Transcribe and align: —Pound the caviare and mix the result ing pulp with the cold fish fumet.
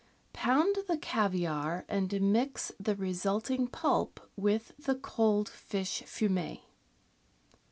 —Pound 0.33 0.77
the 0.87 0.97
caviare 0.97 1.85
and 1.87 2.19
mix 2.23 2.71
the 2.79 2.95
result 2.95 3.51
ing 3.51 3.67
pulp 3.67 4.19
with 4.35 4.71
the 4.79 4.95
cold 4.95 5.47
fish 5.47 6.01
fumet. 6.07 6.61